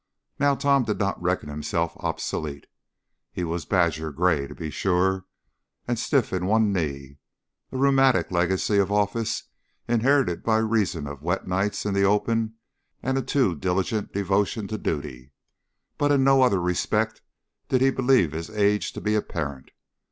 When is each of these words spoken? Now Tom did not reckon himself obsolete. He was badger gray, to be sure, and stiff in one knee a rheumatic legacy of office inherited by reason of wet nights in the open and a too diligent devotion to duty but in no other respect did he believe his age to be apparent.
Now 0.39 0.55
Tom 0.55 0.83
did 0.83 0.97
not 0.97 1.21
reckon 1.21 1.47
himself 1.49 1.95
obsolete. 1.97 2.65
He 3.31 3.43
was 3.43 3.65
badger 3.67 4.11
gray, 4.11 4.47
to 4.47 4.55
be 4.55 4.71
sure, 4.71 5.25
and 5.87 5.99
stiff 5.99 6.33
in 6.33 6.47
one 6.47 6.73
knee 6.73 7.19
a 7.71 7.77
rheumatic 7.77 8.31
legacy 8.31 8.79
of 8.79 8.91
office 8.91 9.43
inherited 9.87 10.41
by 10.41 10.57
reason 10.57 11.05
of 11.05 11.21
wet 11.21 11.47
nights 11.47 11.85
in 11.85 11.93
the 11.93 12.01
open 12.01 12.55
and 13.03 13.15
a 13.15 13.21
too 13.21 13.53
diligent 13.53 14.11
devotion 14.11 14.67
to 14.69 14.79
duty 14.79 15.33
but 15.99 16.11
in 16.11 16.23
no 16.23 16.41
other 16.41 16.59
respect 16.59 17.21
did 17.69 17.81
he 17.81 17.91
believe 17.91 18.31
his 18.31 18.49
age 18.49 18.93
to 18.93 19.01
be 19.01 19.13
apparent. 19.13 19.69